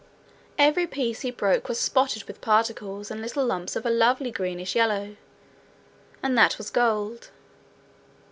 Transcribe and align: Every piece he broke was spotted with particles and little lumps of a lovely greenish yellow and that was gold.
Every 0.57 0.87
piece 0.87 1.21
he 1.21 1.29
broke 1.29 1.69
was 1.69 1.79
spotted 1.79 2.23
with 2.23 2.41
particles 2.41 3.11
and 3.11 3.21
little 3.21 3.45
lumps 3.45 3.75
of 3.75 3.85
a 3.85 3.91
lovely 3.91 4.31
greenish 4.31 4.75
yellow 4.75 5.15
and 6.23 6.35
that 6.35 6.57
was 6.57 6.71
gold. 6.71 7.29